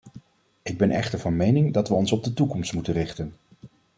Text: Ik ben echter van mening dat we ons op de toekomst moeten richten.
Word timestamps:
Ik 0.61 0.77
ben 0.77 0.91
echter 0.91 1.19
van 1.19 1.35
mening 1.35 1.73
dat 1.73 1.87
we 1.87 1.93
ons 1.93 2.11
op 2.11 2.23
de 2.23 2.33
toekomst 2.33 2.73
moeten 2.73 2.93
richten. 2.93 3.33